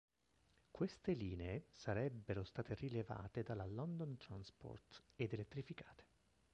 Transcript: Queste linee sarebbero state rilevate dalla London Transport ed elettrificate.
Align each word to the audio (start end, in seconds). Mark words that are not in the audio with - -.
Queste 0.71 1.11
linee 1.13 1.67
sarebbero 1.73 2.43
state 2.43 2.73
rilevate 2.73 3.43
dalla 3.43 3.67
London 3.67 4.17
Transport 4.17 5.03
ed 5.15 5.31
elettrificate. 5.33 6.05